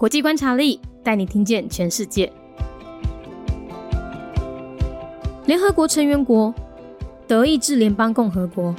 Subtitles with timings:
[0.00, 2.32] 国际观察力带你听见全世界。
[5.44, 6.54] 联合国成员国：
[7.28, 8.74] 德意志联邦共和国。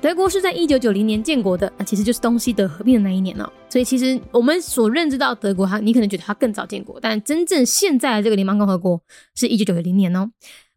[0.00, 3.46] 德国是在一九九零年建国的，那其实就是东西德合并的那一年哦。
[3.68, 8.98] 所以其实我们所认知到德国，它你可能觉得它更早建国，但真正现在的这个联邦共和国
[9.34, 10.30] 是一九九零年哦。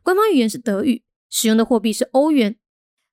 [0.03, 2.57] 官方语言是德语，使用的货币是欧元。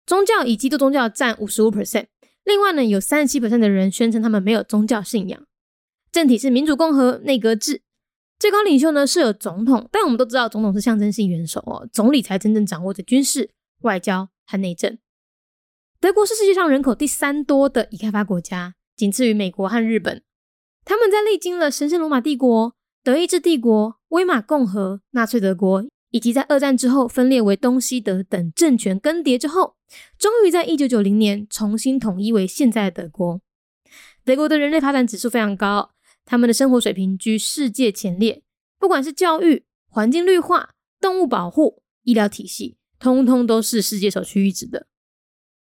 [0.04, 2.06] 宗教以基督宗教占五十五 percent，
[2.42, 5.40] 另外呢有三十七 percent 的人宣称他们没有宗教信仰。
[6.16, 7.82] 政体是民主共和内阁制，
[8.38, 13.50] 最高领袖呢是有总统，但我们都知道总统是象征性元首哦，总理才真正掌握着军事、
[13.82, 14.96] 外交和内政。
[16.00, 20.22] 德国是世界上人口第三多的已开发国家，仅次于美国和日本。
[20.86, 29.76] 他们在历经了神圣罗马帝国、德意志帝国、威玛共和、纳粹德国，以及在二战之后分裂为东西德等政权更迭之后，
[30.18, 33.42] 终于在一九九零年重新统一为现在的德国。
[34.24, 35.92] 德国的人类发展指数非常高，
[36.26, 38.42] 他们的生活水平居世界前列，
[38.78, 44.88] 不管是教育、环境绿化、动物保护、医疗体系，通通都是世界首屈一指的。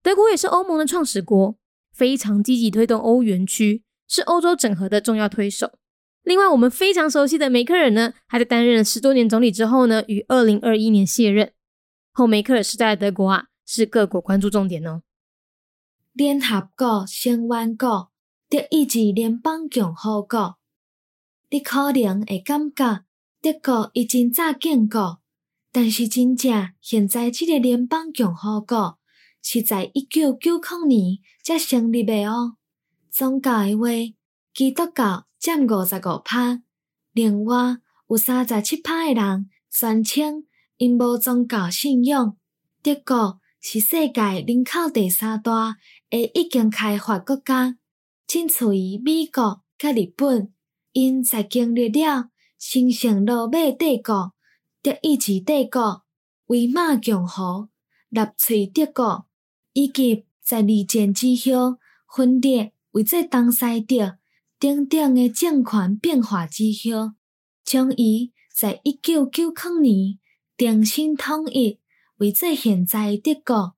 [0.02, 1.56] 德国也是欧盟的创始国，
[1.94, 5.72] 非常积极推动欧元区，是欧洲整合的重要推手。
[6.24, 11.54] 另外，我们非常熟悉的梅克尔呢，还在担任了十多年总理之后呢，于二零二一年卸任。
[12.12, 15.04] 后梅克尔时代的德国啊，是各国关注重点哦。
[16.14, 18.12] 联合国成员国，
[18.50, 20.58] 德意志联邦共和国。
[21.50, 23.04] 你可能会感觉
[23.42, 25.22] 德国已经早建国，
[25.72, 29.00] 但是真正现在这个联邦共和国。
[29.48, 32.58] 是在一九九零年才成立的哦。
[33.12, 33.90] 宗教的话，
[34.56, 36.64] 基督教占五十五趴，
[37.14, 37.78] 另外
[38.10, 42.36] 有三十七趴的人宣称因无宗教信仰。
[42.82, 45.78] 德国是世界人口第三大
[46.10, 47.78] 的已经开发国家，
[48.26, 50.55] 仅次于美国甲日本。
[50.96, 54.34] 因在经历了形成罗马帝国、
[54.82, 56.04] 德意志帝国、
[56.48, 57.70] 威玛共和、
[58.10, 59.28] 纳粹德国。
[59.78, 64.18] 以及在二战之后分裂，为这东西德
[64.58, 67.12] 等等的政权变化之后，
[67.66, 70.18] 将伊在一九九九年
[70.58, 71.78] 重新统一，
[72.20, 73.76] 为这现在德国。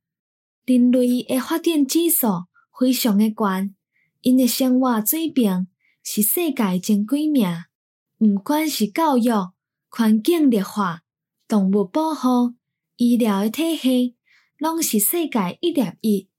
[0.66, 2.45] 人类的发展指数
[2.77, 3.47] 非常的高，
[4.22, 5.67] 因的生活水平
[6.09, 7.66] 是世界前几名。
[8.19, 9.29] 毋管是教育、
[9.90, 11.01] 环境绿化、
[11.50, 12.53] 动物保护、
[12.95, 14.16] 医疗的体系。
[14.57, 16.29] 拢是世界一列一，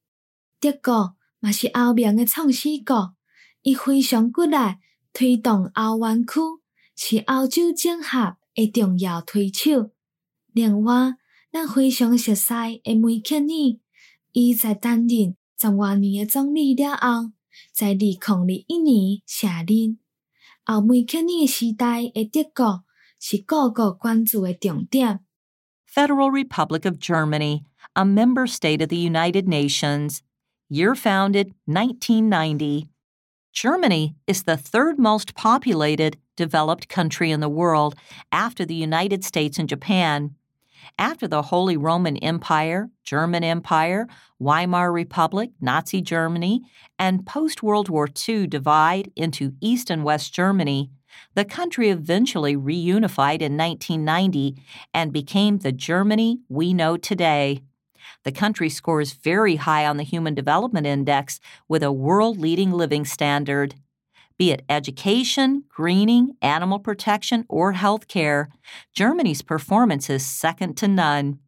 [0.58, 3.14] 德国嘛是欧盟的创始国，
[3.60, 4.56] 伊非常骨力
[5.12, 6.40] 推动欧元区，
[6.96, 9.90] 是欧洲整合的重要推手。
[10.54, 11.12] 另外，
[11.52, 13.78] 咱非常熟悉诶梅克尔，
[14.32, 17.32] 伊在担任十多年诶总理了后，
[17.71, 19.97] 在二零二一年卸任。
[20.65, 22.83] 后梅克尔时代的德国
[23.19, 25.19] 是各国关注的重点。
[25.87, 27.63] Federal Republic of Germany.
[27.95, 30.23] a member state of the United Nations.
[30.69, 32.89] Year founded 1990.
[33.51, 37.95] Germany is the third most populated developed country in the world
[38.31, 40.35] after the United States and Japan.
[40.98, 44.08] After the Holy Roman Empire, German Empire,
[44.38, 46.62] Weimar Republic, Nazi Germany,
[46.98, 50.90] and post World War II divide into East and West Germany,
[51.34, 54.56] the country eventually reunified in 1990
[54.92, 57.62] and became the Germany we know today.
[58.24, 63.04] The country scores very high on the Human Development Index with a world leading living
[63.04, 63.74] standard.
[64.38, 68.46] Be it education, greening, animal protection, or healthcare,
[68.94, 71.40] Germany's performance is second to none.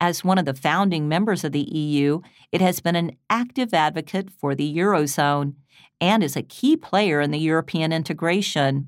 [0.00, 2.20] As one of the founding members of the EU,
[2.52, 5.54] it has been an active advocate for the Eurozone
[6.00, 8.86] and is a key player in the European integration.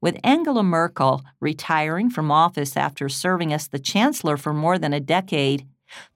[0.00, 5.00] With Angela Merkel retiring from office after serving as the Chancellor for more than a
[5.00, 5.64] decade,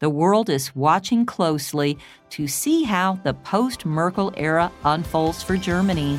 [0.01, 1.99] the world is watching closely
[2.31, 6.19] to see how the post Merkel era unfolds for Germany.